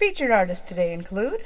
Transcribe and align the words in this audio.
Featured 0.00 0.30
artists 0.30 0.66
today 0.66 0.94
include 0.94 1.44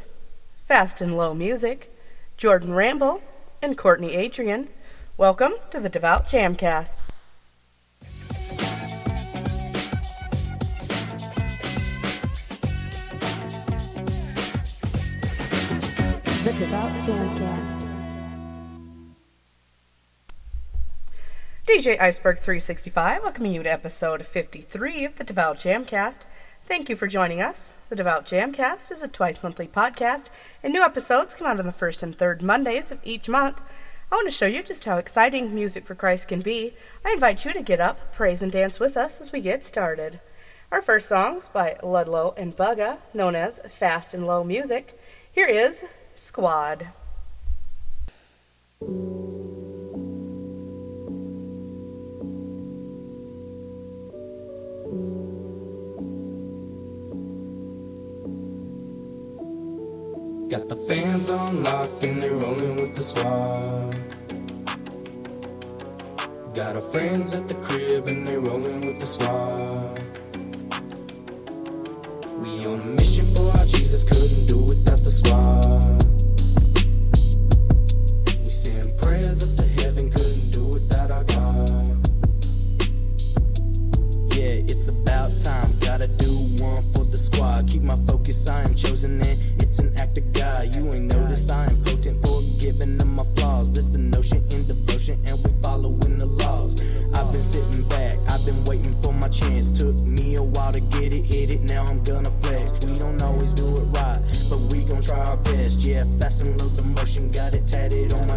Fast 0.55 1.01
and 1.01 1.17
Low 1.17 1.35
Music, 1.35 1.93
Jordan 2.37 2.73
Ramble, 2.73 3.21
and 3.61 3.77
Courtney 3.77 4.15
Adrian. 4.15 4.69
Welcome 5.17 5.55
to 5.73 5.81
the 5.81 5.89
Devout 5.89 6.29
Jamcast. 6.29 6.97
The 16.45 16.55
Devout 16.57 16.93
Jamcast. 17.03 17.81
DJ 21.67 22.01
Iceberg 22.01 22.39
365 22.39 23.25
welcoming 23.25 23.53
you 23.53 23.65
to 23.65 23.73
episode 23.73 24.25
53 24.25 25.05
of 25.05 25.17
the 25.17 25.25
Devout 25.25 25.59
Jamcast. 25.59 26.21
Thank 26.67 26.89
you 26.89 26.97
for 26.97 27.07
joining 27.07 27.43
us. 27.43 27.75
The 27.91 27.97
Devout 27.97 28.25
Jamcast 28.25 28.91
is 28.91 29.03
a 29.03 29.09
twice 29.09 29.43
monthly 29.43 29.69
podcast, 29.69 30.31
and 30.63 30.73
new 30.73 30.83
episodes 30.83 31.35
come 31.35 31.47
out 31.47 31.61
on 31.61 31.67
the 31.67 31.73
first 31.73 32.03
and 32.03 32.17
third 32.17 32.41
Mondays 32.41 32.91
of 32.91 33.01
each 33.05 33.29
month. 33.29 33.61
I 34.11 34.15
want 34.15 34.29
to 34.29 34.35
show 34.35 34.47
you 34.47 34.63
just 34.63 34.87
how 34.87 34.97
exciting 34.97 35.55
music 35.55 35.85
for 35.85 35.95
Christ 35.95 36.29
can 36.29 36.41
be. 36.41 36.75
I 37.05 37.13
invite 37.13 37.45
you 37.45 37.53
to 37.53 37.61
get 37.61 37.81
up, 37.81 38.15
praise, 38.15 38.41
and 38.41 38.51
dance 38.51 38.81
with 38.81 38.97
us 38.97 39.21
as 39.21 39.31
we 39.31 39.43
get 39.43 39.63
started. 39.63 40.21
Our 40.73 40.81
first 40.81 41.07
song's 41.07 41.49
by 41.49 41.77
Ludlow 41.83 42.33
and 42.39 42.57
Bugga, 42.57 42.99
known 43.13 43.37
as 43.37 43.59
Fast 43.69 44.15
and 44.15 44.27
Low 44.27 44.43
Music. 44.43 44.99
Here 45.31 45.49
is 45.49 45.85
Squad. 46.15 46.89
Got 60.55 60.69
the 60.69 60.77
fans 60.77 61.29
on 61.31 61.65
lock 61.65 61.91
and 62.01 62.23
they're 62.23 62.31
rolling 62.31 62.77
with 62.77 62.95
the 62.95 63.03
squad. 63.03 63.97
Got 66.55 66.77
our 66.77 66.81
friends 66.81 67.35
at 67.35 67.49
the 67.49 67.55
crib 67.55 68.07
and 68.07 68.25
they're 68.25 68.39
rolling 68.39 68.87
with 68.87 69.01
the 69.01 69.07
squad. 69.07 69.99
We 72.39 72.67
on 72.67 72.81
a 72.83 72.85
mission 72.85 73.27
for 73.35 73.59
our 73.59 73.67
Jesus, 73.67 74.05
couldn't 74.05 74.47
do 74.47 74.59
without 74.59 75.03
the 75.03 75.11
squad. 75.11 76.14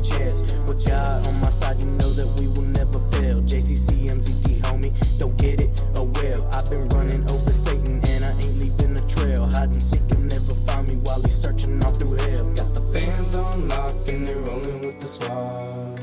My. 0.02 0.68
With 0.68 0.86
God 0.86 1.26
on 1.28 1.42
my 1.42 1.50
side, 1.50 1.80
you 1.80 1.86
know 1.86 2.12
that 2.14 2.28
we 2.40 2.48
will 2.48 2.62
never 2.62 3.00
fail. 3.12 3.42
JCC, 3.42 4.10
MZT, 4.10 4.60
homie, 4.62 4.94
don't 5.18 5.36
get 5.38 5.62
it? 5.62 5.84
Oh 5.96 6.04
well, 6.04 6.48
I've 6.54 6.70
been 6.70 6.88
running 6.90 7.24
over 7.24 7.52
Satan 7.52 8.02
and 8.08 8.26
I 8.26 8.32
ain't 8.32 8.60
leaving 8.60 8.96
a 8.98 9.08
trail. 9.08 9.46
Hide 9.46 9.70
and 9.70 9.84
seek, 9.84 10.02
you'll 10.10 10.20
never 10.20 10.54
find 10.66 10.88
me 10.88 10.96
while 10.98 11.22
he's 11.22 11.36
searching 11.36 11.82
all 11.84 11.92
through 11.92 12.16
hell. 12.16 12.54
Got 12.54 12.74
the 12.74 12.82
fans 12.94 13.34
on 13.34 13.68
lock 13.68 14.08
and 14.08 14.28
they're 14.28 14.38
rolling 14.38 14.82
with 14.82 15.00
the 15.00 15.08
squad. 15.08 16.02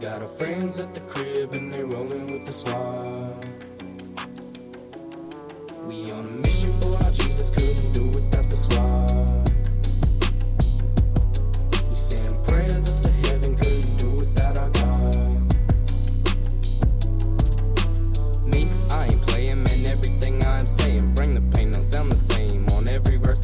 Got 0.00 0.22
our 0.22 0.28
friends 0.28 0.78
at 0.78 0.94
the 0.94 1.00
crib 1.00 1.52
and 1.52 1.72
they're 1.72 1.86
rolling 1.86 2.32
with 2.32 2.46
the 2.46 2.52
squad. 2.52 3.57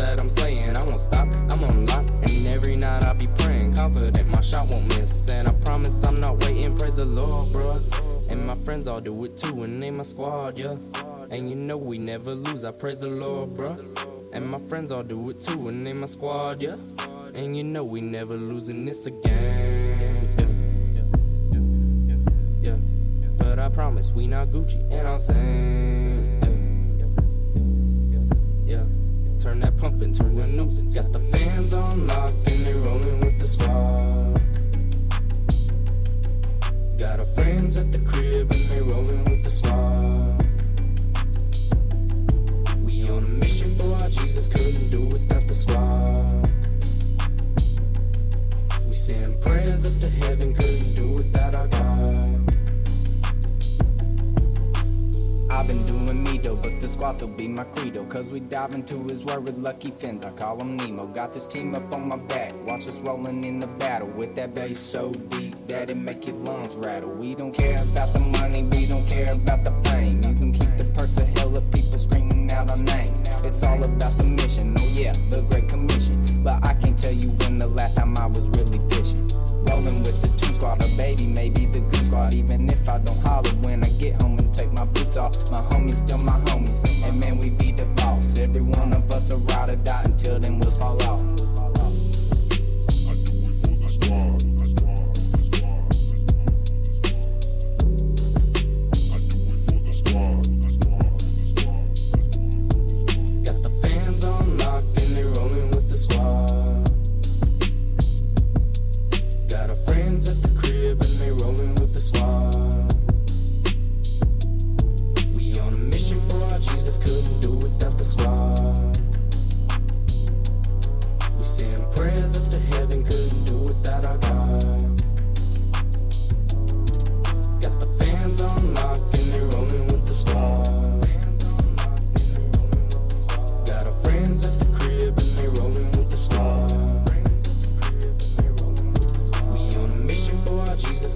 That 0.05 0.21
I'm 0.21 0.29
slaying, 0.29 0.77
I 0.77 0.85
won't 0.85 1.01
stop, 1.01 1.29
I'm 1.33 1.65
on 1.65 1.87
lock. 1.87 2.05
And 2.23 2.47
every 2.47 2.77
night 2.77 3.07
I'll 3.07 3.15
be 3.15 3.27
praying, 3.27 3.75
confident 3.75 4.29
my 4.29 4.43
shot 4.43 4.67
won't 4.71 4.87
miss. 4.89 5.29
And 5.31 5.49
I 5.49 5.53
promise 5.53 6.05
I'm 6.05 6.21
not 6.21 6.45
waiting, 6.45 6.77
praise 6.77 6.97
the 6.97 7.07
Lord, 7.07 7.49
bruh. 7.49 7.81
And 8.29 8.47
my 8.47 8.55
friends 8.67 8.87
all 8.87 9.01
do 9.01 9.25
it 9.25 9.39
too, 9.39 9.63
and 9.63 9.83
they 9.83 9.91
my 9.91 10.03
squad, 10.03 10.59
yeah. 10.59 10.77
And 11.31 11.49
you 11.49 11.57
know 11.57 11.79
we 11.79 11.97
never 11.97 12.35
lose, 12.35 12.65
I 12.65 12.73
praise 12.73 12.99
the 12.99 13.09
Lord, 13.09 13.57
bruh. 13.57 13.79
And 14.35 14.47
my 14.47 14.59
friends 14.69 14.93
all 14.93 15.03
do 15.03 15.31
it 15.31 15.41
too, 15.41 15.69
and 15.69 15.87
they 15.87 15.95
my 15.95 16.07
squad, 16.07 16.61
yeah. 16.61 16.77
And 17.33 17.57
you 17.57 17.65
know 17.65 17.85
we 17.85 18.03
never 18.03 18.37
losing 18.37 18.85
this 18.85 19.07
again, 19.07 20.29
yeah. 21.51 21.63
Yeah. 22.61 22.77
But 23.39 23.59
I 23.59 23.71
promise 23.71 24.13
we 24.13 24.27
not 24.27 24.49
Gucci 24.49 24.81
and 24.93 25.09
I'm 25.09 25.19
saying 25.19 26.41
yeah. 26.43 26.64
Turn 29.45 29.61
that 29.61 29.77
pump 29.77 30.01
into 30.01 30.25
a 30.25 30.47
noose. 30.47 30.79
Got 30.95 31.13
the 31.13 31.21
fans 31.21 31.75
on 31.75 32.07
lock 32.07 32.33
Dive 58.75 58.81
into 58.91 59.09
his 59.09 59.25
word 59.25 59.45
with 59.45 59.57
lucky 59.57 59.93
fins, 59.93 60.25
I 60.25 60.31
call 60.33 60.61
him 60.61 60.77
Nemo. 60.77 61.07
Got 61.07 61.33
this 61.33 61.47
team 61.47 61.77
up 61.77 61.93
on 61.93 62.09
my 62.09 62.17
back, 62.17 62.53
watch 62.67 62.89
us 62.89 62.99
rolling 62.99 63.45
in 63.45 63.61
the 63.61 63.69
battle. 63.69 64.09
With 64.09 64.35
that 64.35 64.53
bass 64.53 64.81
so 64.81 65.13
deep 65.13 65.55
that 65.69 65.91
it 65.91 65.97
make 65.97 66.27
your 66.27 66.35
lungs 66.37 66.75
rattle. 66.75 67.11
We 67.11 67.37
don't 67.37 67.53
care 67.53 67.81
about 67.81 68.13
the 68.13 68.19
money, 68.41 68.65
we 68.65 68.87
don't 68.87 69.07
care 69.07 69.33
about 69.33 69.63
the 69.63 69.71
fame. 69.89 70.17
You 70.17 70.35
can 70.35 70.53
keep 70.53 70.77
the 70.77 70.87
perks 70.87 71.17
of 71.19 71.29
hell 71.39 71.57
of 71.57 71.71
people 71.71 72.01
screaming 72.01 72.51
out 72.51 72.73
our 72.73 72.77
names. 72.77 73.45
It's 73.45 73.63
all 73.63 73.81
about 73.81 74.13
the 74.19 74.25
mission, 74.25 74.75
oh 74.77 74.89
yeah, 74.93 75.13
the 75.31 75.43
Great 75.43 75.69
Commission. 75.69 76.43
But 76.43 76.67
I 76.67 76.75
can't 76.75 76.99
tell 76.99 77.13
you 77.13 77.29
when 77.29 77.61
the 77.61 77.69
last 77.69 77.97
time 77.97 78.17
I 78.17 78.27
was 78.27 78.41
really 78.41 78.81
fishing. 78.91 79.29
Rolling 79.71 80.01
with 80.01 80.21
the 80.21 80.29
Toon 80.45 80.55
Squad, 80.57 80.85
or 80.85 80.97
baby, 80.97 81.27
maybe 81.27 81.67
the 81.67 81.79
Goon 81.79 82.05
Squad. 82.07 82.35
Even 82.35 82.69
if 82.69 82.89
I 82.89 82.99
don't 82.99 83.23
holler 83.23 83.51
when 83.63 83.85
I 83.85 83.89
get 84.01 84.21
home 84.21 84.37
and 84.39 84.53
take 84.53 84.73
my 84.73 84.85
boots 84.85 85.17
off, 85.17 85.35
my 85.53 85.63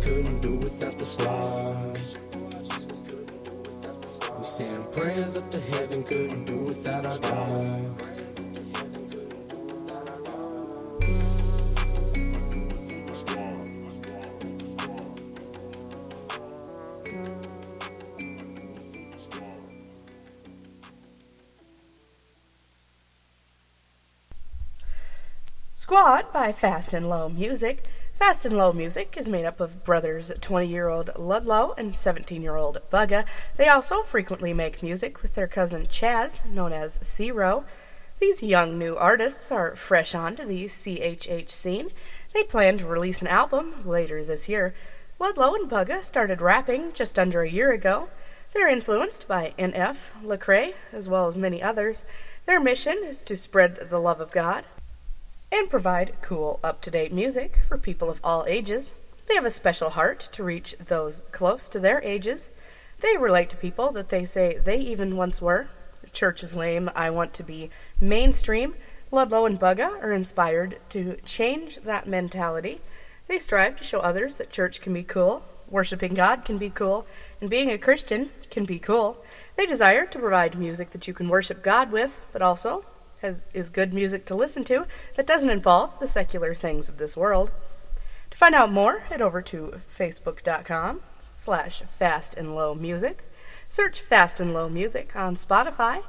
Couldn't 0.03 0.41
do 0.41 0.55
without 0.55 0.99
the 0.99 1.05
stars. 1.05 2.17
We 4.39 4.45
send 4.45 4.93
prayers 4.93 5.37
up 5.37 5.51
to 5.51 5.61
heaven, 5.61 6.03
couldn't 6.03 6.45
do 6.45 6.59
without 6.59 7.05
our 7.05 7.19
God. 7.19 8.09
Squad 25.75 26.33
by 26.33 26.53
Fast 26.53 26.93
and 26.93 27.09
Low 27.09 27.29
Music 27.29 27.85
Fast 28.19 28.45
and 28.45 28.57
Low 28.57 28.73
Music 28.73 29.15
is 29.17 29.29
made 29.29 29.45
up 29.45 29.61
of 29.61 29.85
brothers 29.85 30.33
20 30.41 30.67
year 30.67 30.89
old 30.89 31.13
Ludlow 31.17 31.73
and 31.79 31.95
17 31.95 32.43
year 32.43 32.57
old 32.57 32.81
Bugga. 32.91 33.25
They 33.57 33.69
also 33.69 34.03
frequently 34.03 34.53
make 34.53 34.83
music 34.83 35.23
with 35.23 35.37
their 35.37 35.47
cousin 35.47 35.87
Chaz, 35.87 36.45
known 36.45 36.73
as 36.73 36.99
Zero. 37.01 37.65
These 38.19 38.43
young 38.43 38.77
new 38.77 38.97
artists 38.97 39.53
are 39.53 39.77
fresh 39.77 40.17
onto 40.17 40.45
the 40.45 40.65
CHH 40.65 41.53
scene. 41.53 41.91
They 42.35 42.43
plan 42.43 42.77
to 42.79 42.87
release 42.87 43.21
an 43.21 43.29
album 43.29 43.87
later 43.87 44.25
this 44.25 44.49
year. 44.49 44.75
Ludlow 45.21 45.55
and 45.55 45.71
Bugga 45.71 46.03
started 46.03 46.41
rapping 46.41 46.93
just 46.93 47.21
under 47.21 47.43
a 47.43 47.51
year 47.51 47.71
ago. 47.71 48.09
They're 48.53 48.69
influenced 48.69 49.29
by 49.29 49.55
NF, 49.57 50.11
Lecrae, 50.25 50.75
as 50.93 51.09
well 51.09 51.29
as 51.29 51.39
many 51.39 51.63
others. 51.63 52.03
Their 52.47 52.59
mission 52.59 52.99
is 53.05 53.23
to 53.23 53.37
spread 53.37 53.77
the 53.77 54.01
love 54.01 54.21
of 54.21 54.33
God, 54.33 54.65
and 55.51 55.71
provide 55.71 56.21
cool, 56.21 56.61
up 56.63 56.81
to 56.83 56.91
date 56.91 57.13
music 57.13 57.59
for 57.67 57.79
people 57.79 58.11
of 58.11 58.21
all 58.23 58.45
ages. 58.47 58.95
They 59.27 59.35
have 59.35 59.45
a 59.45 59.51
special 59.51 59.91
heart 59.91 60.29
to 60.33 60.45
reach 60.45 60.75
those 60.79 61.23
close 61.33 61.69
to 61.69 61.81
their 61.81 62.03
ages. 62.03 62.51
They 63.01 63.17
relate 63.17 63.51
to 63.51 63.57
people 63.57 63.93
that 63.93 64.09
they 64.09 64.25
say 64.25 64.59
they 64.59 64.79
even 64.79 65.17
once 65.17 65.41
were. 65.41 65.69
Church 66.13 66.43
is 66.43 66.55
lame, 66.55 66.91
I 66.95 67.11
want 67.11 67.35
to 67.35 67.43
be 67.43 67.71
mainstream. 68.01 68.75
Ludlow 69.11 69.47
and 69.47 69.59
Bugga 69.59 70.03
are 70.03 70.13
inspired 70.13 70.79
to 70.91 71.17
change 71.25 71.77
that 71.79 72.07
mentality. 72.07 72.81
They 73.27 73.39
strive 73.39 73.77
to 73.77 73.85
show 73.85 74.01
others 74.01 74.39
that 74.39 74.51
church 74.51 74.81
can 74.81 74.93
be 74.93 75.03
cool, 75.03 75.45
worshiping 75.69 76.15
God 76.15 76.45
can 76.45 76.59
be 76.59 76.71
cool, 76.71 77.07
and 77.41 77.51
being 77.51 77.71
a 77.71 77.79
Christian 77.79 78.31
can 78.51 78.65
be 78.65 78.79
cool. 78.79 79.23
They 79.57 79.67
desire 79.67 80.07
to 80.07 80.19
provide 80.19 80.59
music 80.59 80.91
that 80.91 81.07
you 81.07 81.15
can 81.15 81.29
worship 81.29 81.63
God 81.63 81.93
with, 81.93 82.23
but 82.33 82.43
also 82.43 82.85
has, 83.23 83.43
is 83.53 83.71
good 83.71 83.93
music 83.93 84.25
to 84.27 84.35
listen 84.35 84.65
to 84.65 84.87
that 85.17 85.27
doesn't 85.27 85.51
involve 85.51 85.99
the 85.99 86.07
secular 86.07 86.55
things 86.55 86.89
of 86.89 86.99
this 86.99 87.17
world. 87.17 87.51
To 88.31 88.37
find 88.37 88.55
out 88.55 88.71
more, 88.73 89.01
head 89.01 89.23
over 89.23 89.43
to 89.43 89.81
facebook.com 89.89 91.01
slash 91.33 91.83
fast 91.83 92.35
and 92.35 92.55
low 92.55 92.75
music. 92.75 93.25
Search 93.69 94.01
Fast 94.01 94.41
and 94.41 94.55
Low 94.55 94.69
Music 94.69 95.15
on 95.15 95.35
Spotify 95.35 96.03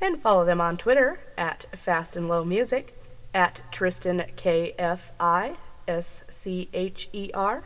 and 0.00 0.20
follow 0.20 0.44
them 0.44 0.60
on 0.60 0.76
Twitter 0.76 1.20
at 1.36 1.66
Fast 1.76 2.16
and 2.16 2.28
Low 2.28 2.44
Music, 2.44 2.94
at 3.34 3.60
Tristan 3.70 4.24
K 4.36 4.74
F 4.78 5.12
I 5.20 5.56
S 5.86 6.24
C 6.28 6.68
H 6.72 7.08
E 7.12 7.30
R, 7.34 7.64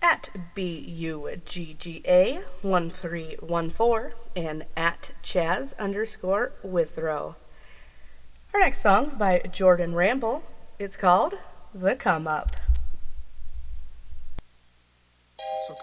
at 0.00 0.30
B 0.54 0.78
U 0.78 1.30
G 1.44 1.76
G 1.78 2.02
A 2.06 2.40
1314, 2.62 4.14
and 4.34 4.64
at 4.76 5.12
Chaz 5.22 5.76
underscore 5.78 6.52
Withrow. 6.62 7.36
Our 8.54 8.60
next 8.60 8.78
song's 8.78 9.16
by 9.16 9.40
Jordan 9.50 9.96
Ramble. 9.96 10.44
It's 10.78 10.96
called 10.96 11.34
The 11.74 11.96
Come 11.96 12.28
Up. 12.28 12.52
It's 15.40 15.70
okay. 15.70 15.80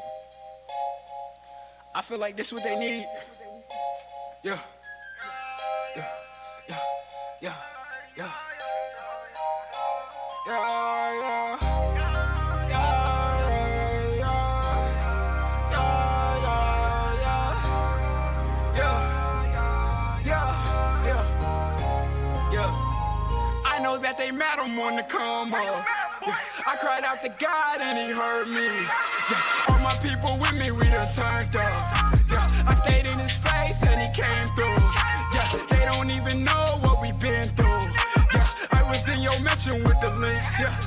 I 1.94 2.02
feel 2.02 2.18
like 2.18 2.38
this 2.38 2.48
is 2.48 2.54
what 2.54 2.64
they 2.64 2.80
need. 2.80 3.06
Yeah. 4.42 4.54
Yeah. 4.54 4.60
I'm 24.62 24.80
on 24.80 24.96
the 24.96 25.02
come 25.02 25.56
up. 25.56 25.86
Yeah, 26.22 26.38
I 26.68 26.76
cried 26.78 27.04
out 27.04 27.24
to 27.24 27.30
God 27.30 27.82
and 27.82 27.98
he 27.98 28.14
heard 28.14 28.46
me. 28.46 28.62
Yeah, 28.62 29.74
all 29.74 29.80
my 29.82 29.98
people 29.98 30.38
with 30.38 30.54
me, 30.62 30.70
we 30.70 30.86
done 30.86 31.10
turned 31.10 31.56
up. 31.58 31.82
Yeah, 32.30 32.70
I 32.70 32.78
stayed 32.86 33.10
in 33.10 33.18
his 33.18 33.34
face 33.42 33.82
and 33.82 33.98
he 33.98 34.06
came 34.14 34.46
through. 34.54 34.78
Yeah, 35.34 35.50
they 35.66 35.82
don't 35.90 36.14
even 36.14 36.46
know 36.46 36.78
what 36.86 37.02
we 37.02 37.10
been 37.18 37.50
through. 37.58 37.90
Yeah, 38.38 38.46
I 38.70 38.86
was 38.86 39.02
in 39.10 39.24
your 39.26 39.34
mention 39.42 39.82
with 39.82 39.98
the 39.98 40.14
links. 40.22 40.54
Yeah, 40.62 40.78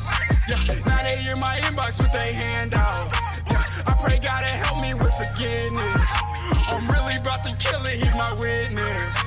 yeah, 0.46 0.78
now 0.86 1.02
they 1.02 1.18
in 1.26 1.40
my 1.40 1.58
inbox 1.66 1.98
with 1.98 2.12
their 2.12 2.32
hand 2.32 2.74
out. 2.74 3.10
Yeah, 3.50 3.58
I 3.90 3.98
pray 3.98 4.22
God 4.22 4.38
to 4.38 4.54
help 4.62 4.86
me 4.86 4.94
with 4.94 5.10
forgiveness. 5.18 6.10
I'm 6.70 6.86
really 6.94 7.16
about 7.16 7.42
to 7.42 7.50
kill 7.58 7.82
it, 7.90 7.98
he's 7.98 8.14
my 8.14 8.34
witness. 8.34 9.18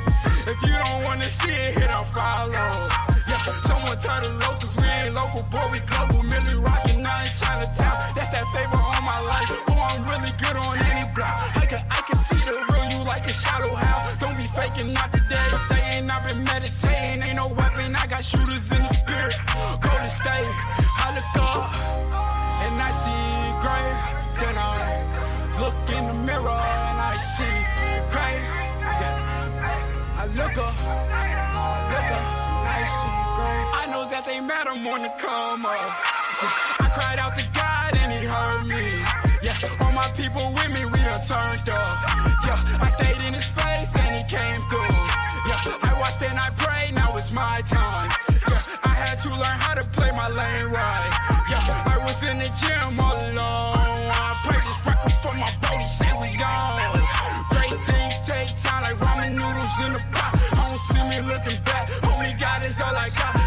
If 0.47 0.55
you 0.63 0.71
don't 0.71 1.03
wanna 1.03 1.27
see 1.27 1.51
it, 1.51 1.75
hit 1.75 1.91
on 1.91 2.05
follow. 2.05 3.16
Someone 3.63 3.97
tell 3.99 4.21
the 4.21 4.31
locals 4.43 4.75
we 4.77 4.85
ain't 4.85 5.13
local, 5.15 5.43
boy, 5.51 5.67
we 5.71 5.79
global. 5.79 6.23
Millie 6.23 6.59
rockin' 6.59 7.01
now 7.01 7.23
in 7.23 7.31
Chinatown. 7.39 7.95
That's 8.15 8.29
that 8.29 8.45
favor 8.55 8.77
on 8.77 9.03
my 9.03 9.19
life. 9.21 9.49
Boy, 9.67 9.79
I'm 9.79 10.03
really 10.05 10.31
good 10.41 10.57
on 10.65 10.77
any 10.91 11.05
block. 11.15 11.39
I 11.55 11.65
can, 11.65 11.79
I 11.89 12.01
can 12.07 12.17
see 12.27 12.39
the 12.47 12.57
real 12.71 12.85
you 12.91 13.01
like 13.05 13.25
a 13.27 13.33
shadow 13.33 13.73
how. 13.75 14.01
Don't 14.19 14.37
be 14.37 14.47
faking, 14.57 14.93
not 14.93 15.11
the 15.11 15.21
day 15.29 15.47
saying 15.69 16.09
I've 16.09 16.23
been 16.27 16.43
meditating. 16.43 17.23
Ain't 17.23 17.37
no 17.37 17.47
weapon, 17.47 17.95
I 17.95 18.05
got 18.07 18.23
shooters 18.23 18.71
in 18.71 18.81
the 18.81 18.89
spirit. 18.89 19.35
Go 19.81 19.89
to 19.89 20.09
state, 20.09 20.47
I 21.03 21.13
look 21.15 21.35
up 21.41 21.71
and 22.65 22.81
I 22.81 22.91
see 22.91 23.25
gray. 23.63 23.87
Then 24.41 24.55
I 24.57 24.75
look 25.59 25.75
in 25.95 26.07
the 26.07 26.13
mirror 26.13 26.61
and 26.89 26.97
I 27.11 27.17
see 27.17 27.57
gray. 28.11 28.35
Yeah. 29.01 30.21
I 30.21 30.25
look 30.35 30.57
up, 30.57 30.73
that 34.17 34.25
they 34.25 34.41
mad, 34.41 34.65
I'm 34.65 34.81
on 34.87 35.05
the 35.05 35.13
come 35.21 35.61
up. 35.61 35.89
I 36.81 36.89
cried 36.89 37.21
out 37.21 37.37
to 37.37 37.45
God 37.53 37.93
and 38.01 38.09
he 38.09 38.25
heard 38.25 38.65
me. 38.65 38.89
Yeah, 39.45 39.53
all 39.77 39.93
my 39.93 40.09
people 40.17 40.41
with 40.57 40.73
me, 40.73 40.89
we 40.89 40.97
done 41.05 41.21
turned 41.21 41.69
up. 41.69 41.93
Yeah, 42.41 42.81
I 42.81 42.89
stayed 42.97 43.21
in 43.21 43.33
his 43.37 43.45
face 43.45 43.93
and 43.93 44.17
he 44.17 44.25
came 44.25 44.57
through. 44.73 44.97
Yeah, 45.45 45.85
I 45.85 45.93
watched 46.01 46.25
and 46.25 46.33
I 46.33 46.49
prayed, 46.57 46.97
now 46.97 47.13
it's 47.13 47.29
my 47.29 47.61
time. 47.61 48.09
Yeah, 48.49 48.89
I 48.89 48.93
had 48.97 49.21
to 49.21 49.29
learn 49.37 49.57
how 49.61 49.77
to 49.77 49.85
play 49.93 50.09
my 50.09 50.29
lane 50.33 50.65
right. 50.73 51.09
Yeah, 51.53 51.93
I 51.93 52.01
was 52.01 52.17
in 52.25 52.41
the 52.41 52.49
gym 52.57 52.97
all 52.97 53.21
alone. 53.21 54.01
I 54.17 54.33
prayed 54.49 54.65
this 54.65 54.81
record 54.81 55.13
for 55.21 55.33
my 55.37 55.53
body, 55.61 55.85
say 55.85 56.09
we 56.17 56.33
gone. 56.41 57.05
Great 57.53 57.77
things 57.85 58.17
take 58.25 58.49
time, 58.65 58.81
like 58.81 58.97
ramen 58.97 59.37
noodles 59.37 59.77
in 59.85 59.93
a 59.93 60.01
pot. 60.09 60.33
I 60.57 60.73
don't 60.73 60.81
see 60.89 61.05
me 61.05 61.21
looking 61.21 61.61
back. 61.69 61.85
Only 62.09 62.33
God 62.33 62.65
is 62.65 62.81
all 62.81 62.97
I 62.97 63.13
got. 63.13 63.46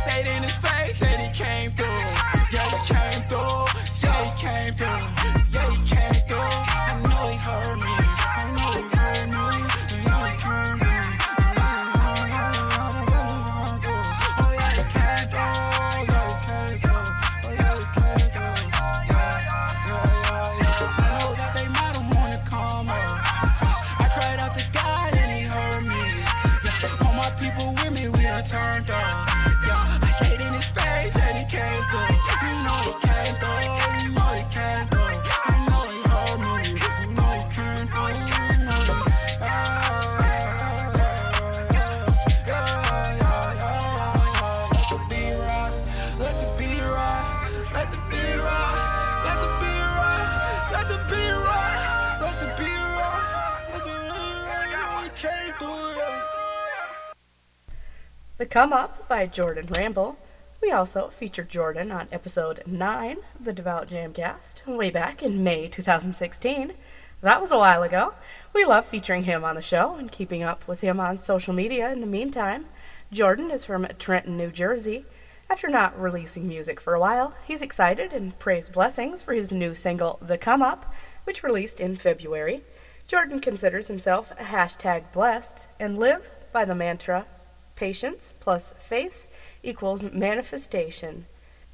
Stayed 0.00 0.28
in 0.28 0.42
his 0.42 0.56
face 0.56 1.02
and 1.02 1.20
he 1.20 1.30
came 1.30 1.72
through. 1.72 1.86
Yeah, 2.50 2.70
he 2.70 2.94
came 2.94 3.22
through. 3.28 3.66
Yeah, 4.02 4.24
he 4.24 4.30
came 4.40 4.74
through. 4.74 5.02
Yeah, 5.52 5.60
I 5.60 5.76
he 5.76 5.76
came 5.84 6.22
through. 6.26 7.02
You 7.02 7.08
know 7.10 7.26
he 7.28 7.36
came 7.44 7.89
Come 58.50 58.72
Up 58.72 59.08
by 59.08 59.26
Jordan 59.26 59.68
Ramble. 59.76 60.18
We 60.60 60.72
also 60.72 61.06
featured 61.06 61.48
Jordan 61.48 61.92
on 61.92 62.08
episode 62.10 62.64
9 62.66 63.18
of 63.38 63.44
the 63.44 63.52
Devout 63.52 63.86
Jamcast, 63.86 64.66
way 64.66 64.90
back 64.90 65.22
in 65.22 65.44
May 65.44 65.68
2016. 65.68 66.72
That 67.20 67.40
was 67.40 67.52
a 67.52 67.58
while 67.58 67.84
ago. 67.84 68.14
We 68.52 68.64
love 68.64 68.86
featuring 68.86 69.22
him 69.22 69.44
on 69.44 69.54
the 69.54 69.62
show 69.62 69.94
and 69.94 70.10
keeping 70.10 70.42
up 70.42 70.66
with 70.66 70.80
him 70.80 70.98
on 70.98 71.16
social 71.16 71.54
media 71.54 71.92
in 71.92 72.00
the 72.00 72.08
meantime. 72.08 72.66
Jordan 73.12 73.52
is 73.52 73.64
from 73.64 73.86
Trenton, 74.00 74.36
New 74.36 74.50
Jersey. 74.50 75.04
After 75.48 75.68
not 75.68 75.96
releasing 75.96 76.48
music 76.48 76.80
for 76.80 76.94
a 76.94 77.00
while, 77.00 77.34
he's 77.46 77.62
excited 77.62 78.12
and 78.12 78.36
prays 78.40 78.68
blessings 78.68 79.22
for 79.22 79.32
his 79.32 79.52
new 79.52 79.76
single, 79.76 80.18
The 80.20 80.36
Come 80.36 80.60
Up, 80.60 80.92
which 81.22 81.44
released 81.44 81.78
in 81.78 81.94
February. 81.94 82.64
Jordan 83.06 83.38
considers 83.38 83.86
himself 83.86 84.36
hashtag 84.38 85.12
blessed 85.12 85.68
and 85.78 86.00
live 86.00 86.32
by 86.52 86.64
the 86.64 86.74
mantra 86.74 87.26
patience 87.80 88.34
plus 88.40 88.74
faith 88.78 89.26
equals 89.62 90.12
manifestation. 90.12 91.26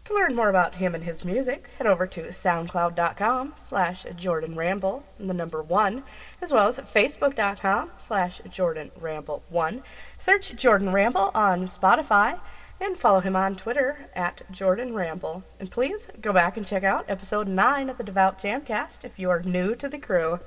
To 0.05 0.15
learn 0.15 0.37
more 0.37 0.49
about 0.49 0.77
him 0.77 0.95
and 0.95 1.03
his 1.03 1.25
music, 1.25 1.69
head 1.79 1.87
over 1.89 2.07
to 2.07 2.29
soundcloud.com 2.29 3.55
slash 3.57 4.07
Jordan 4.15 4.55
Ramble, 4.55 5.05
the 5.19 5.35
number 5.35 5.61
one, 5.61 6.05
as 6.41 6.53
well 6.53 6.69
as 6.69 6.79
facebook.com 6.79 7.91
slash 7.99 8.41
Jordan 8.49 8.93
Ramble 9.01 9.43
one. 9.49 9.83
Search 10.17 10.55
Jordan 10.55 10.93
Ramble 10.93 11.33
on 11.35 11.63
Spotify 11.63 12.39
and 12.81 12.97
follow 12.97 13.19
him 13.19 13.35
on 13.35 13.57
Twitter 13.57 14.07
at 14.15 14.49
Jordan 14.53 14.95
Ramble. 14.95 15.43
And 15.59 15.73
please 15.73 16.07
go 16.21 16.33
back 16.33 16.57
and 16.57 16.65
check 16.65 16.85
out 16.85 17.05
episode 17.09 17.49
9 17.49 17.91
of 17.91 17.99
the 17.99 18.05
Devout 18.05 18.41
Jamcast 18.41 19.05
if 19.05 19.19
you 19.19 19.29
are 19.29 19.43
new 19.43 19.75
to 19.75 19.89
the 19.89 19.99
crew. 19.99 20.39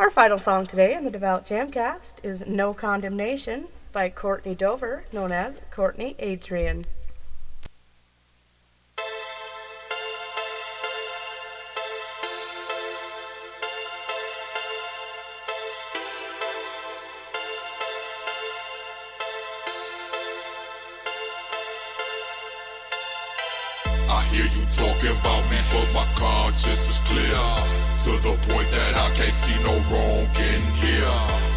Our 0.00 0.10
final 0.10 0.38
song 0.38 0.66
today 0.66 0.94
in 0.94 1.04
the 1.04 1.10
Devout 1.12 1.46
Jamcast 1.46 2.14
is 2.24 2.44
No 2.48 2.74
Condemnation 2.74 3.68
by 3.92 4.08
Courtney 4.08 4.54
Dover, 4.54 5.04
known 5.12 5.32
as 5.32 5.60
Courtney 5.70 6.16
Adrian. 6.18 6.84
I 24.08 24.22
hear 24.32 24.44
you 24.44 24.64
talking 24.72 25.10
about 25.10 25.44
me, 25.50 25.58
but 25.70 25.88
my 25.92 26.06
conscience 26.16 26.88
is 26.88 27.00
clear. 27.04 27.42
To 28.02 28.10
the 28.22 28.36
point 28.48 28.68
that 28.70 28.94
I 28.96 29.10
can't 29.14 29.32
see 29.32 29.62
no 29.62 29.74
wrong 29.90 30.26
in 30.34 30.62
here. 30.80 31.51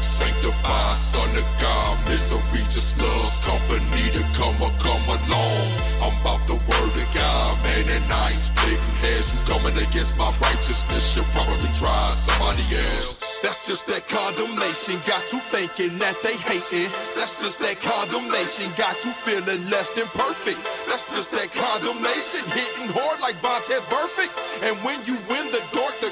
Sanctified, 0.00 0.96
son 0.96 1.30
of 1.36 1.46
God. 1.60 1.98
Misery 2.06 2.62
just 2.70 2.98
loves 3.02 3.38
company 3.42 4.06
to 4.14 4.22
come 4.38 4.54
or 4.62 4.70
come 4.78 5.04
along. 5.10 5.66
I'm 6.02 6.14
about 6.22 6.42
the 6.46 6.54
word 6.54 6.94
of 6.94 7.08
God, 7.14 7.58
man, 7.66 7.84
and 7.90 8.06
I 8.12 8.30
ain't 8.30 8.38
splitting 8.38 8.94
heads. 9.02 9.34
You 9.34 9.40
coming 9.50 9.74
against 9.74 10.18
my 10.18 10.30
righteousness 10.38 11.02
should 11.14 11.26
probably 11.34 11.70
try 11.74 12.02
somebody 12.14 12.62
else. 12.94 13.42
That's 13.42 13.66
just 13.66 13.86
that 13.86 14.06
condemnation. 14.06 14.98
Got 15.06 15.30
you 15.30 15.38
thinking 15.54 15.98
that 15.98 16.18
they 16.22 16.34
hating. 16.34 16.90
That's 17.14 17.38
just 17.42 17.58
that 17.62 17.78
condemnation. 17.78 18.70
Got 18.74 18.98
you 19.06 19.10
feeling 19.10 19.62
less 19.70 19.90
than 19.94 20.06
perfect. 20.14 20.58
That's 20.90 21.14
just 21.14 21.30
that 21.34 21.50
condemnation. 21.54 22.42
Hitting 22.50 22.90
hard 22.94 23.18
like 23.22 23.38
Vontaze 23.38 23.86
Burfict. 23.86 24.34
And 24.66 24.74
when 24.82 24.98
you 25.06 25.14
win 25.30 25.50
the 25.54 25.62
dark, 25.70 25.94
the 26.02 26.07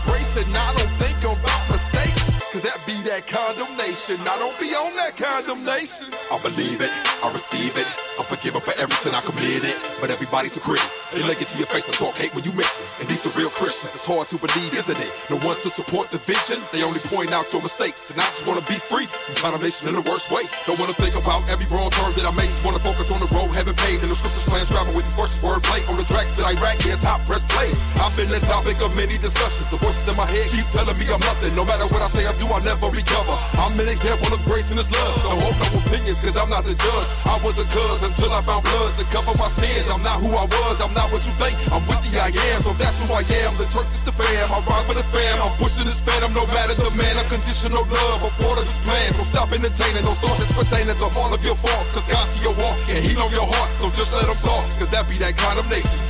I 0.00 0.72
don't 0.76 0.88
think 0.96 1.18
about 1.20 1.70
mistakes. 1.70 2.40
Cause 2.52 2.62
that 2.62 2.80
be 2.86 2.96
that 3.08 3.26
condemnation. 3.26 4.16
I 4.24 4.36
don't 4.38 4.56
be 4.58 4.72
on 4.74 4.94
that 4.96 5.16
condemnation. 5.16 6.08
I 6.32 6.40
believe 6.40 6.80
it, 6.80 6.92
I 7.24 7.32
receive 7.32 7.76
it. 7.76 7.86
I'm 8.18 8.24
forgiven 8.62 8.74
for 8.74 8.74
every 8.80 8.96
sin 8.96 9.14
I 9.14 9.20
committed. 9.22 9.74
But 10.00 10.10
everybody's 10.10 10.56
a 10.56 10.60
critic. 10.60 10.86
They 11.12 11.22
look 11.22 11.38
into 11.38 11.58
your 11.58 11.68
face 11.68 11.86
and 11.86 11.94
talk 11.94 12.16
hate 12.16 12.34
when 12.34 12.44
you 12.44 12.52
miss 12.56 12.80
it. 12.80 12.88
And 13.00 13.08
these 13.08 13.22
the 13.22 13.30
real 13.38 13.50
Christians. 13.50 13.94
It's 13.94 14.06
hard 14.06 14.26
to 14.32 14.36
believe, 14.38 14.72
isn't 14.74 14.98
it? 14.98 15.12
No 15.30 15.38
one 15.44 15.58
to 15.62 15.70
support 15.70 16.10
the 16.10 16.18
vision. 16.18 16.58
They 16.72 16.82
only 16.82 17.02
point 17.12 17.30
out 17.32 17.50
your 17.52 17.62
mistakes. 17.62 18.10
And 18.10 18.18
I 18.18 18.26
just 18.30 18.46
wanna 18.46 18.64
be 18.66 18.78
free 18.78 19.06
from 19.06 19.34
condemnation 19.38 19.88
in 19.88 19.94
the 19.94 20.04
worst 20.06 20.32
way. 20.32 20.46
Don't 20.66 20.78
wanna 20.80 20.96
think 20.96 21.14
about 21.14 21.46
every 21.50 21.66
wrong 21.70 21.90
turn 21.92 22.14
that 22.16 22.26
I 22.26 22.32
made. 22.32 22.50
Just 22.50 22.64
wanna 22.64 22.82
focus 22.82 23.12
on 23.12 23.20
the 23.20 23.30
road, 23.34 23.52
heaven 23.52 23.74
paved. 23.76 24.02
And 24.02 24.10
the 24.10 24.18
scriptures 24.18 24.46
plans 24.46 24.70
travel 24.70 24.94
with 24.94 25.04
these 25.06 25.18
verses 25.18 25.42
wordplay. 25.42 25.82
On 25.90 25.96
the 25.96 26.06
tracks 26.06 26.34
that 26.38 26.46
I 26.46 26.54
rack, 26.64 26.80
yes, 26.82 27.04
hot 27.04 27.22
press 27.26 27.44
play. 27.44 27.70
I've 28.00 28.14
been 28.16 28.30
the 28.30 28.40
topic 28.48 28.80
of 28.82 28.94
many 28.96 29.18
discussions. 29.18 29.68
The 29.70 29.78
voices 29.78 30.08
in 30.08 30.16
my 30.16 30.26
head 30.26 30.48
keep 30.50 30.66
telling 30.72 30.96
me 30.98 31.06
I'm 31.12 31.22
nothing. 31.22 31.54
No 31.54 31.64
matter 31.64 31.86
what 31.92 32.02
I 32.02 32.08
say 32.08 32.26
I 32.26 32.34
do, 32.40 32.48
I 32.50 32.60
never 32.64 32.88
recover. 32.88 33.34
I'm 33.60 33.76
an 33.78 33.88
example 33.88 34.32
of 34.32 34.40
grace 34.48 34.70
and 34.72 34.78
His 34.80 34.90
love. 34.90 35.14
No 35.22 35.38
hope, 35.38 35.58
no 35.60 35.68
opinions, 35.84 36.18
cause 36.18 36.36
I'm 36.36 36.50
not 36.50 36.64
the 36.64 36.74
judge. 36.74 37.08
I 37.28 37.38
was 37.44 37.60
a 37.60 37.66
cuz 37.68 38.02
until 38.02 38.32
I 38.32 38.40
found 38.40 38.51
blood 38.60 38.92
to 39.00 39.04
cover 39.08 39.32
my 39.40 39.48
sins. 39.48 39.88
I'm 39.88 40.04
not 40.04 40.20
who 40.20 40.28
I 40.36 40.44
was, 40.44 40.84
I'm 40.84 40.92
not 40.92 41.08
what 41.08 41.24
you 41.24 41.32
think. 41.40 41.56
I'm 41.72 41.80
with 41.88 42.04
the 42.04 42.12
I 42.20 42.28
am, 42.52 42.60
so 42.60 42.76
that's 42.76 43.00
who 43.00 43.08
I 43.14 43.24
am. 43.40 43.56
The 43.56 43.64
church 43.72 43.94
is 43.96 44.04
the 44.04 44.12
fam, 44.12 44.52
I 44.52 44.58
rock 44.68 44.84
with 44.84 45.00
the 45.00 45.06
fam. 45.08 45.40
I'm 45.40 45.54
pushing 45.56 45.88
this 45.88 46.04
phantom, 46.04 46.34
no 46.36 46.44
matter 46.52 46.76
the 46.76 46.92
man. 47.00 47.16
Unconditional 47.16 47.86
love, 47.88 48.20
a 48.20 48.30
part 48.42 48.60
of 48.60 48.66
his 48.68 48.78
plan. 48.84 49.08
So 49.16 49.24
stop 49.24 49.48
entertaining 49.54 50.04
those 50.04 50.20
thoughts 50.20 50.44
that's 50.44 50.52
pertaining 50.52 50.98
to 51.00 51.08
all 51.16 51.32
of 51.32 51.40
your 51.40 51.56
faults. 51.56 51.96
Cause 51.96 52.06
God 52.10 52.26
see 52.28 52.44
your 52.44 52.56
walk 52.60 52.76
and 52.92 53.00
He 53.00 53.16
know 53.16 53.30
your 53.32 53.48
heart. 53.48 53.70
So 53.80 53.88
just 53.94 54.12
let 54.12 54.28
Him 54.28 54.38
talk, 54.44 54.60
cause 54.76 54.90
that 54.90 55.08
be 55.08 55.16
that 55.24 55.38
condemnation. 55.38 56.02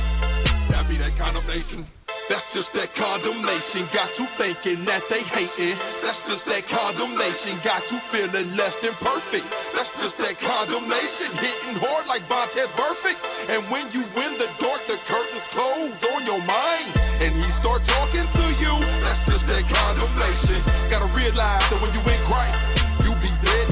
That 0.73 0.89
be 0.89 0.95
that 0.99 1.15
condemnation. 1.15 1.85
That's 2.29 2.53
just 2.53 2.73
that 2.73 2.95
condemnation. 2.95 3.83
Got 3.91 4.17
you 4.17 4.25
thinking 4.39 4.85
that 4.85 5.03
they 5.09 5.21
hating. 5.21 5.77
That's 6.01 6.27
just 6.27 6.45
that 6.47 6.63
condemnation. 6.67 7.59
Got 7.63 7.91
you 7.91 7.99
feeling 7.99 8.55
less 8.55 8.77
than 8.77 8.93
perfect. 9.03 9.45
That's 9.83 9.99
just 9.99 10.17
that 10.19 10.39
condemnation. 10.39 11.27
Hitting 11.43 11.75
hard 11.75 12.07
like 12.07 12.23
Vontaze 12.31 12.71
Burfict. 12.71 13.19
And 13.51 13.59
when 13.67 13.83
you 13.91 13.99
win 14.15 14.31
the 14.39 14.47
dark, 14.55 14.79
the 14.87 14.95
curtains 15.03 15.51
close 15.51 16.07
on 16.07 16.23
your 16.23 16.39
mind. 16.47 16.87
And 17.19 17.35
he 17.35 17.51
start 17.51 17.83
talking 17.83 18.23
to 18.23 18.45
you. 18.63 18.71
That's 19.03 19.27
just 19.27 19.51
that 19.51 19.67
condemnation. 19.67 20.63
Gotta 20.87 21.11
realize 21.11 21.67
that 21.67 21.83
when 21.83 21.91
you 21.91 21.99
in 21.99 22.21
Christ, 22.23 22.82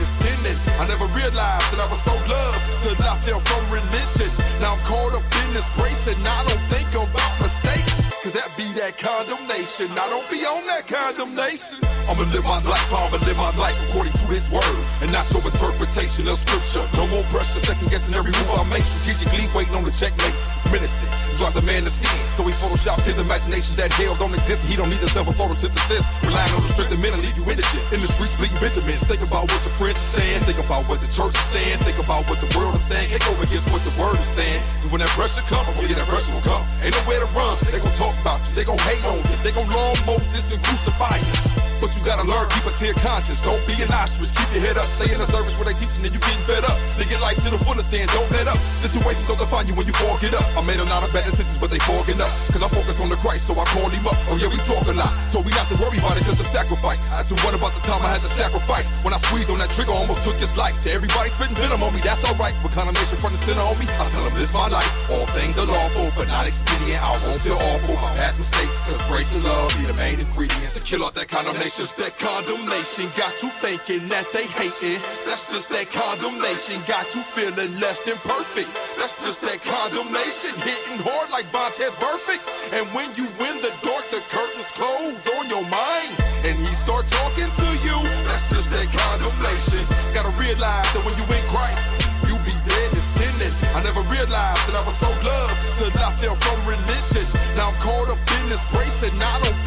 and. 0.01 0.57
I 0.81 0.87
never 0.89 1.05
realized 1.13 1.67
that 1.69 1.79
I 1.79 1.87
was 1.89 2.01
so 2.01 2.13
loved 2.13 2.61
till 2.81 2.97
I 3.05 3.13
fell 3.21 3.41
from 3.45 3.61
religion. 3.69 4.29
Now 4.57 4.73
I'm 4.73 4.81
caught 4.85 5.13
up 5.13 5.25
in 5.45 5.53
this 5.53 5.69
grace 5.77 6.09
and 6.09 6.17
I 6.25 6.41
don't 6.49 6.65
think 6.73 6.89
about 6.97 7.33
mistakes. 7.37 8.09
Cause 8.21 8.33
that 8.33 8.49
be 8.57 8.65
that 8.77 8.97
condemnation. 8.97 9.89
I 9.97 10.05
don't 10.09 10.25
be 10.29 10.45
on 10.45 10.61
that 10.69 10.85
condemnation. 10.85 11.77
I'ma 12.09 12.25
live 12.33 12.45
my 12.45 12.61
life, 12.65 12.89
I'ma 12.93 13.17
live 13.25 13.37
my 13.37 13.53
life 13.57 13.77
according 13.89 14.13
to 14.13 14.25
his 14.29 14.49
word 14.49 14.77
and 15.01 15.09
not 15.13 15.25
your 15.33 15.41
interpretation 15.45 16.25
of 16.29 16.37
scripture. 16.37 16.85
No 16.97 17.05
more 17.09 17.25
pressure, 17.33 17.61
second 17.61 17.89
guessing 17.89 18.13
every 18.17 18.33
move 18.33 18.49
I 18.57 18.65
make. 18.69 18.85
Strategically 18.85 19.45
waiting 19.53 19.73
on 19.77 19.85
the 19.85 19.93
checkmate. 19.93 20.37
It's 20.57 20.69
menacing, 20.69 21.09
drives 21.37 21.57
a 21.57 21.65
man 21.65 21.81
to 21.85 21.93
sin. 21.93 22.13
So 22.37 22.45
he 22.45 22.53
photoshops 22.57 23.05
his 23.05 23.17
imagination 23.21 23.77
that 23.77 23.93
hell 23.93 24.13
don't 24.17 24.33
exist. 24.33 24.65
He 24.65 24.77
don't 24.77 24.89
need 24.89 25.01
himself 25.01 25.29
a 25.29 25.33
photosynthesis. 25.33 26.05
Relying 26.25 26.53
on 26.57 26.61
the 26.61 26.71
strength 26.73 26.93
of 26.93 27.01
leave 27.01 27.37
you 27.37 27.45
indigent. 27.45 27.85
In 27.93 28.01
the 28.01 28.09
streets 28.09 28.37
bleeding 28.37 28.57
Benjamins. 28.61 29.01
Think 29.05 29.25
about 29.25 29.49
what 29.49 29.61
your 29.65 29.73
friends 29.91 30.17
are 30.17 30.21
saying. 30.21 30.41
Think 30.43 30.65
about 30.65 30.89
what 30.89 30.99
the 31.01 31.07
church 31.07 31.35
is 31.35 31.45
saying. 31.45 31.77
Think 31.79 31.99
about 32.03 32.29
what 32.29 32.39
the 32.39 32.57
world 32.57 32.75
is 32.75 32.81
saying. 32.81 33.09
Can't 33.09 33.23
go 33.23 33.33
against 33.41 33.71
what 33.71 33.81
the 33.81 33.93
word 34.01 34.19
is 34.19 34.25
saying. 34.25 34.61
And 34.83 34.91
when 34.91 34.99
that 35.01 35.09
pressure 35.09 35.41
come, 35.41 35.65
yeah, 35.81 35.95
that 35.95 36.07
pressure 36.07 36.33
will 36.33 36.41
come. 36.41 36.63
Ain't 36.83 36.95
nowhere 36.95 37.19
to 37.19 37.29
run. 37.35 37.55
They 37.71 37.79
gon' 37.79 37.93
talk 37.95 38.15
about 38.21 38.39
you. 38.47 38.55
They 38.55 38.63
gon' 38.63 38.79
hate 38.79 39.03
on 39.05 39.17
you. 39.17 39.37
They 39.43 39.51
gon' 39.51 39.69
law 39.69 39.93
Moses 40.05 40.53
and 40.53 40.63
crucify 40.63 41.15
you. 41.17 41.70
But 41.81 41.97
you 41.97 42.05
gotta 42.05 42.21
learn, 42.29 42.45
keep 42.53 42.61
a 42.69 42.73
clear 42.77 42.93
conscience. 43.01 43.41
Don't 43.41 43.57
be 43.65 43.73
an 43.81 43.89
ostrich. 43.89 44.29
Keep 44.37 44.53
your 44.53 44.61
head 44.69 44.77
up. 44.77 44.85
Stay 44.85 45.09
in 45.09 45.17
the 45.17 45.25
service 45.25 45.57
where 45.57 45.65
they 45.65 45.73
teaching 45.73 46.05
and 46.05 46.13
you 46.13 46.21
getting 46.21 46.45
fed 46.45 46.61
up. 46.61 46.77
Live 47.01 47.09
your 47.09 47.17
life 47.25 47.41
to 47.41 47.49
the 47.49 47.57
fullest 47.57 47.89
and 47.89 48.05
don't 48.13 48.29
let 48.29 48.45
up. 48.45 48.61
Situations 48.61 49.25
don't 49.25 49.41
define 49.41 49.65
you 49.65 49.73
when 49.73 49.89
you 49.89 49.95
fall, 49.97 50.13
get 50.21 50.37
up. 50.37 50.45
I 50.53 50.61
made 50.61 50.77
a 50.77 50.85
lot 50.85 51.01
of 51.01 51.09
bad 51.09 51.25
decisions, 51.25 51.57
but 51.57 51.73
they 51.73 51.81
fogging 51.81 52.21
up. 52.21 52.29
Cause 52.53 52.61
I 52.61 52.69
focus 52.69 53.01
on 53.01 53.09
the 53.09 53.17
Christ, 53.17 53.49
so 53.49 53.57
I 53.57 53.65
call 53.73 53.89
him 53.89 54.05
up. 54.05 54.13
Oh 54.29 54.37
yeah, 54.37 54.53
we 54.53 54.61
talk 54.61 54.85
a 54.85 54.93
lot. 54.93 55.09
So 55.25 55.41
we 55.41 55.49
not 55.57 55.65
to 55.73 55.77
worry 55.81 55.97
about 55.97 56.21
it 56.21 56.23
cause 56.29 56.37
the 56.37 56.45
sacrifice. 56.45 57.01
I 57.17 57.25
to 57.25 57.33
run 57.41 57.57
about 57.57 57.73
the 57.73 57.81
time 57.81 58.05
I 58.05 58.13
had 58.13 58.21
to 58.21 58.29
sacrifice. 58.29 59.01
When 59.01 59.17
I 59.17 59.17
squeezed 59.17 59.49
on 59.49 59.57
that 59.57 59.73
trigger, 59.73 59.97
almost 59.97 60.21
took 60.21 60.37
his 60.37 60.53
life. 60.53 60.77
To 60.85 60.93
everybody 60.93 61.33
spitting 61.33 61.57
venom 61.57 61.81
on 61.81 61.97
me, 61.97 62.05
that's 62.05 62.21
alright. 62.29 62.53
But 62.61 62.77
condemnation 62.77 63.17
front 63.17 63.33
and 63.33 63.41
center 63.41 63.65
on 63.65 63.73
me, 63.81 63.89
I 63.97 64.05
tell 64.13 64.21
them 64.21 64.37
this 64.37 64.53
my 64.53 64.69
life. 64.69 64.91
All 65.09 65.25
things 65.33 65.57
are 65.57 65.65
lawful, 65.65 66.13
but 66.13 66.29
not 66.29 66.45
expedient. 66.45 67.01
I 67.01 67.09
won't 67.25 67.41
feel 67.41 67.57
awful. 67.57 67.97
My 67.97 68.13
past 68.21 68.37
mistakes, 68.37 68.85
cause 68.85 69.01
grace 69.09 69.33
and 69.33 69.41
love 69.41 69.73
be 69.81 69.89
the 69.89 69.97
main 69.97 70.21
ingredients. 70.21 70.77
To 70.77 70.81
kill 70.85 71.01
off 71.01 71.17
that 71.17 71.25
condemnation, 71.25 71.70
that 71.79 72.19
condemnation 72.19 73.07
got 73.15 73.31
you 73.39 73.47
thinking 73.63 74.03
that 74.11 74.27
they 74.35 74.43
hating. 74.43 74.99
That's 75.23 75.47
just 75.47 75.71
that 75.71 75.87
condemnation 75.87 76.83
got 76.83 77.07
you 77.15 77.23
feeling 77.23 77.79
less 77.79 78.03
than 78.03 78.19
perfect. 78.27 78.67
That's 78.99 79.23
just 79.23 79.39
that 79.47 79.63
condemnation 79.63 80.51
hitting 80.67 80.99
hard 80.99 81.31
like 81.31 81.47
Vontaze 81.55 81.95
Burfict. 81.95 82.43
And 82.75 82.83
when 82.91 83.07
you 83.15 83.23
win 83.39 83.55
the 83.63 83.71
dark, 83.87 84.03
the 84.11 84.19
curtains 84.27 84.67
close 84.75 85.23
on 85.39 85.47
your 85.47 85.63
mind. 85.71 86.11
And 86.43 86.59
he 86.59 86.75
start 86.75 87.07
talking 87.07 87.47
to 87.47 87.69
you. 87.87 87.97
That's 88.27 88.51
just 88.51 88.75
that 88.75 88.91
condemnation. 88.91 89.87
Gotta 90.11 90.35
realize 90.35 90.91
that 90.91 91.01
when 91.07 91.15
you 91.15 91.23
in 91.31 91.45
Christ, 91.55 91.95
you 92.27 92.35
be 92.43 92.51
dead 92.67 92.91
to 92.91 92.99
sinning. 92.99 93.55
I 93.71 93.79
never 93.87 94.03
realized 94.11 94.59
that 94.67 94.75
I 94.75 94.83
was 94.83 94.99
so 94.99 95.07
loved 95.07 95.55
till 95.79 95.87
I 95.95 96.11
fell 96.19 96.35
from 96.35 96.57
religion. 96.67 97.23
Now 97.55 97.71
I'm 97.71 97.79
caught 97.79 98.11
up 98.11 98.19
in 98.43 98.51
this 98.51 98.67
grace 98.75 99.07
and 99.07 99.15
I 99.15 99.39
don't 99.39 99.60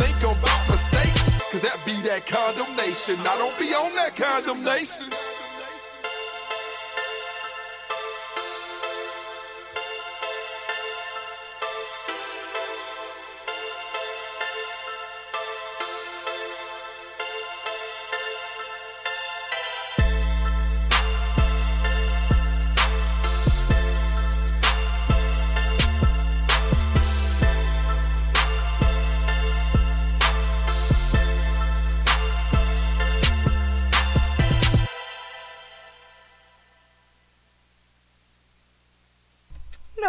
that 2.15 2.27
condemnation. 2.27 3.17
I 3.27 3.37
don't 3.39 3.59
be 3.59 3.75
on 3.75 3.93
that 3.97 4.15
condemnation. 4.15 5.11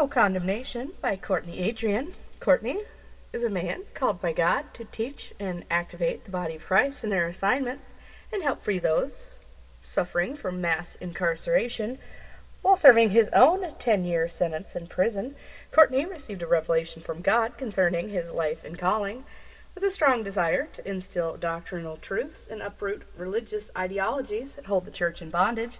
Condemnation 0.08 0.92
by 1.02 1.16
Courtney 1.16 1.60
Adrian. 1.60 2.14
Courtney 2.40 2.82
is 3.34 3.44
a 3.44 3.50
man 3.50 3.84
called 3.94 4.22
by 4.22 4.34
God 4.34 4.74
to 4.74 4.86
teach 4.86 5.34
and 5.40 5.66
activate 5.70 6.24
the 6.24 6.32
body 6.32 6.56
of 6.56 6.66
Christ 6.66 7.04
in 7.04 7.10
their 7.10 7.28
assignments 7.28 7.94
and 8.32 8.44
help 8.44 8.62
free 8.62 8.80
those 8.80 9.30
suffering 9.82 10.36
from 10.36 10.62
mass 10.62 10.96
incarceration. 10.96 11.98
While 12.62 12.78
serving 12.78 13.10
his 13.10 13.30
own 13.30 13.66
10 13.78 14.06
year 14.06 14.28
sentence 14.28 14.76
in 14.76 14.88
prison, 14.88 15.36
Courtney 15.72 16.06
received 16.06 16.44
a 16.44 16.48
revelation 16.48 17.02
from 17.02 17.22
God 17.22 17.58
concerning 17.58 18.10
his 18.10 18.32
life 18.32 18.64
and 18.64 18.78
calling. 18.78 19.24
With 19.74 19.84
a 19.84 19.92
strong 19.92 20.24
desire 20.24 20.68
to 20.74 20.90
instill 20.90 21.36
doctrinal 21.38 21.98
truths 21.98 22.48
and 22.48 22.62
uproot 22.62 23.04
religious 23.18 23.70
ideologies 23.78 24.54
that 24.54 24.68
hold 24.68 24.86
the 24.86 24.92
church 24.92 25.22
in 25.22 25.30
bondage, 25.30 25.80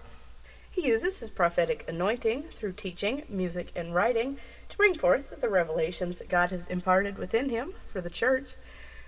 he 0.76 0.86
uses 0.88 1.20
his 1.20 1.30
prophetic 1.30 1.86
anointing 1.88 2.42
through 2.42 2.72
teaching, 2.74 3.22
music, 3.30 3.72
and 3.74 3.94
writing 3.94 4.36
to 4.68 4.76
bring 4.76 4.94
forth 4.94 5.40
the 5.40 5.48
revelations 5.48 6.18
that 6.18 6.28
God 6.28 6.50
has 6.50 6.66
imparted 6.66 7.16
within 7.16 7.48
him 7.48 7.72
for 7.86 8.02
the 8.02 8.10
church. 8.10 8.56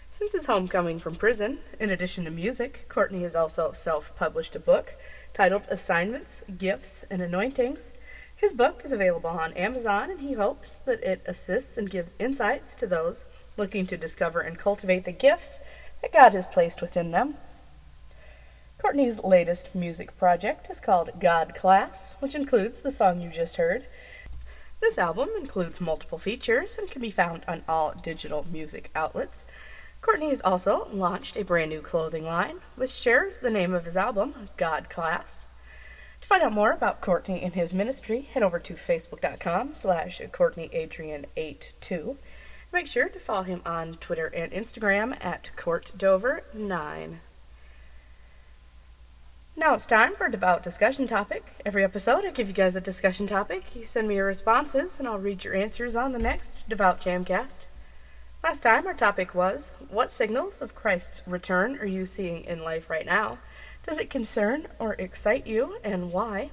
Since 0.08 0.32
his 0.32 0.46
homecoming 0.46 0.98
from 0.98 1.14
prison, 1.14 1.58
in 1.78 1.90
addition 1.90 2.24
to 2.24 2.30
music, 2.30 2.86
Courtney 2.88 3.20
has 3.20 3.36
also 3.36 3.72
self 3.72 4.16
published 4.16 4.56
a 4.56 4.58
book 4.58 4.96
titled 5.34 5.64
Assignments, 5.68 6.42
Gifts, 6.56 7.04
and 7.10 7.20
Anointings. 7.20 7.92
His 8.34 8.54
book 8.54 8.80
is 8.82 8.92
available 8.92 9.28
on 9.28 9.52
Amazon, 9.52 10.10
and 10.10 10.20
he 10.20 10.32
hopes 10.32 10.78
that 10.86 11.02
it 11.02 11.20
assists 11.26 11.76
and 11.76 11.90
gives 11.90 12.14
insights 12.18 12.74
to 12.76 12.86
those 12.86 13.26
looking 13.58 13.86
to 13.88 13.98
discover 13.98 14.40
and 14.40 14.56
cultivate 14.56 15.04
the 15.04 15.12
gifts 15.12 15.60
that 16.00 16.14
God 16.14 16.32
has 16.32 16.46
placed 16.46 16.80
within 16.80 17.10
them. 17.10 17.34
Courtney's 18.78 19.22
latest 19.24 19.74
music 19.74 20.16
project 20.16 20.70
is 20.70 20.78
called 20.78 21.10
God 21.18 21.52
Class, 21.54 22.14
which 22.20 22.36
includes 22.36 22.80
the 22.80 22.92
song 22.92 23.20
you 23.20 23.28
just 23.28 23.56
heard. 23.56 23.88
This 24.80 24.98
album 24.98 25.30
includes 25.36 25.80
multiple 25.80 26.16
features 26.16 26.78
and 26.78 26.88
can 26.88 27.02
be 27.02 27.10
found 27.10 27.44
on 27.48 27.64
all 27.68 27.92
digital 28.00 28.46
music 28.50 28.90
outlets. 28.94 29.44
Courtney 30.00 30.28
has 30.28 30.40
also 30.42 30.86
launched 30.92 31.36
a 31.36 31.42
brand 31.42 31.70
new 31.70 31.80
clothing 31.80 32.24
line, 32.24 32.60
which 32.76 32.90
shares 32.90 33.40
the 33.40 33.50
name 33.50 33.74
of 33.74 33.84
his 33.84 33.96
album, 33.96 34.48
God 34.56 34.88
Class. 34.88 35.48
To 36.20 36.28
find 36.28 36.44
out 36.44 36.52
more 36.52 36.70
about 36.70 37.00
Courtney 37.00 37.42
and 37.42 37.54
his 37.54 37.74
ministry, 37.74 38.22
head 38.32 38.44
over 38.44 38.60
to 38.60 38.74
facebook.com 38.74 39.74
slash 39.74 40.20
courtneyadrian82. 40.20 42.16
Make 42.72 42.86
sure 42.86 43.08
to 43.08 43.18
follow 43.18 43.42
him 43.42 43.60
on 43.66 43.94
Twitter 43.94 44.26
and 44.26 44.52
Instagram 44.52 45.16
at 45.20 45.50
courtdover9. 45.56 47.18
Now 49.58 49.74
it's 49.74 49.86
time 49.86 50.14
for 50.14 50.26
a 50.26 50.30
devout 50.30 50.62
discussion 50.62 51.08
topic. 51.08 51.42
Every 51.66 51.82
episode, 51.82 52.24
I 52.24 52.30
give 52.30 52.46
you 52.46 52.54
guys 52.54 52.76
a 52.76 52.80
discussion 52.80 53.26
topic. 53.26 53.74
You 53.74 53.82
send 53.82 54.06
me 54.06 54.14
your 54.14 54.26
responses, 54.26 55.00
and 55.00 55.08
I'll 55.08 55.18
read 55.18 55.42
your 55.42 55.56
answers 55.56 55.96
on 55.96 56.12
the 56.12 56.20
next 56.20 56.68
Devout 56.68 57.00
Jamcast. 57.00 57.66
Last 58.44 58.60
time, 58.60 58.86
our 58.86 58.94
topic 58.94 59.34
was 59.34 59.72
What 59.90 60.12
signals 60.12 60.62
of 60.62 60.76
Christ's 60.76 61.22
return 61.26 61.76
are 61.78 61.86
you 61.86 62.06
seeing 62.06 62.44
in 62.44 62.62
life 62.62 62.88
right 62.88 63.04
now? 63.04 63.38
Does 63.84 63.98
it 63.98 64.10
concern 64.10 64.68
or 64.78 64.94
excite 64.94 65.44
you, 65.44 65.78
and 65.82 66.12
why? 66.12 66.52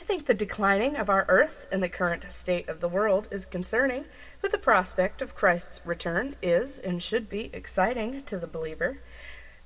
I 0.00 0.04
think 0.04 0.26
the 0.26 0.34
declining 0.34 0.94
of 0.94 1.10
our 1.10 1.26
earth 1.28 1.66
and 1.72 1.82
the 1.82 1.88
current 1.88 2.30
state 2.30 2.68
of 2.68 2.78
the 2.78 2.88
world 2.88 3.26
is 3.32 3.44
concerning, 3.44 4.04
but 4.40 4.52
the 4.52 4.56
prospect 4.56 5.20
of 5.20 5.34
Christ's 5.34 5.80
return 5.84 6.36
is 6.40 6.78
and 6.78 7.02
should 7.02 7.28
be 7.28 7.52
exciting 7.52 8.22
to 8.22 8.38
the 8.38 8.46
believer. 8.46 9.00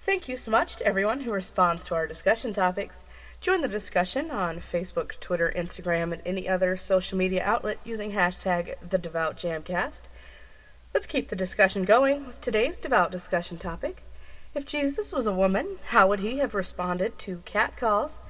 Thank 0.05 0.29
you 0.29 0.37
so 0.37 0.51
much 0.51 0.77
to 0.77 0.87
everyone 0.87 1.21
who 1.21 1.33
responds 1.33 1.87
to 1.87 1.95
our 1.95 2.07
discussion 2.07 2.53
topics. 2.53 3.05
Join 3.40 3.62
the 3.62 3.69
discussion 3.69 4.31
on 4.31 4.59
Facebook, 4.59 5.19
Twitter, 5.19 5.51
Instagram, 5.57 6.12
and 6.12 6.21
any 6.27 6.47
other 6.47 6.77
social 6.77 7.17
media 7.17 7.43
outlet 7.43 7.79
using 7.85 8.12
hashtag 8.12 8.75
TheDevoutJamcast. 8.87 10.03
Let's 10.93 11.07
keep 11.07 11.31
the 11.31 11.37
discussion 11.37 11.87
going 11.87 12.27
with 12.27 12.43
today's 12.43 12.81
devout 12.81 13.12
discussion 13.12 13.57
topic. 13.57 14.03
If 14.55 14.67
Jesus 14.67 15.11
was 15.11 15.27
a 15.27 15.33
woman, 15.33 15.79
how 15.87 16.07
would 16.09 16.21
he 16.21 16.37
have 16.37 16.53
responded 16.53 17.19
to 17.21 17.40
catcalls? 17.47 18.21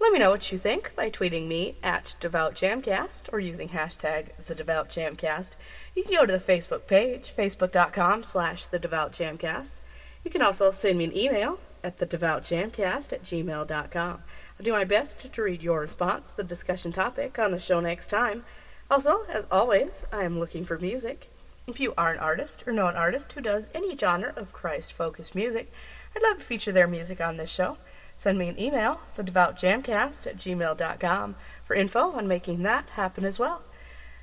Let 0.00 0.10
me 0.14 0.18
know 0.18 0.30
what 0.30 0.50
you 0.50 0.56
think 0.56 0.96
by 0.96 1.10
tweeting 1.10 1.48
me 1.48 1.76
at 1.82 2.14
DevoutJamcast 2.18 3.30
or 3.30 3.40
using 3.40 3.68
hashtag 3.68 4.30
TheDevoutJamcast. 4.42 5.50
You 5.94 6.02
can 6.02 6.14
go 6.14 6.24
to 6.24 6.32
the 6.32 6.38
Facebook 6.38 6.86
page, 6.86 7.30
facebook.com 7.36 8.22
slash 8.22 8.66
TheDevoutJamcast. 8.68 9.80
You 10.24 10.30
can 10.30 10.42
also 10.42 10.70
send 10.70 10.98
me 10.98 11.04
an 11.04 11.16
email 11.16 11.58
at 11.82 11.98
thedevoutjamcast 11.98 13.12
at 13.12 13.22
gmail.com. 13.22 14.22
I'll 14.58 14.64
do 14.64 14.72
my 14.72 14.84
best 14.84 15.32
to 15.32 15.42
read 15.42 15.62
your 15.62 15.80
response 15.80 16.30
the 16.30 16.44
discussion 16.44 16.92
topic 16.92 17.38
on 17.38 17.50
the 17.50 17.58
show 17.58 17.80
next 17.80 18.08
time. 18.08 18.44
Also, 18.90 19.24
as 19.28 19.46
always, 19.50 20.04
I 20.12 20.24
am 20.24 20.38
looking 20.38 20.64
for 20.64 20.78
music. 20.78 21.28
If 21.66 21.78
you 21.78 21.92
are 21.98 22.12
an 22.12 22.18
artist 22.18 22.66
or 22.66 22.72
know 22.72 22.86
an 22.86 22.96
artist 22.96 23.32
who 23.32 23.40
does 23.40 23.68
any 23.74 23.96
genre 23.96 24.32
of 24.36 24.52
Christ 24.52 24.92
focused 24.92 25.34
music, 25.34 25.70
I'd 26.16 26.22
love 26.22 26.38
to 26.38 26.44
feature 26.44 26.72
their 26.72 26.86
music 26.86 27.20
on 27.20 27.36
this 27.36 27.50
show. 27.50 27.76
Send 28.16 28.38
me 28.38 28.48
an 28.48 28.58
email, 28.58 29.00
thedevoutjamcast 29.16 30.26
at 30.26 30.38
gmail.com, 30.38 31.36
for 31.62 31.74
info 31.74 32.10
on 32.12 32.26
making 32.26 32.62
that 32.64 32.88
happen 32.90 33.24
as 33.24 33.38
well. 33.38 33.62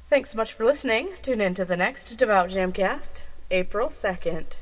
Thanks 0.08 0.32
so 0.32 0.38
much 0.38 0.54
for 0.54 0.66
listening. 0.66 1.10
Tune 1.22 1.40
in 1.40 1.56
to 1.56 1.66
the 1.66 1.78
next 1.78 2.18
Devout 2.18 2.50
Jamcast, 2.50 3.24
April 3.50 3.88
2nd. 3.88 4.58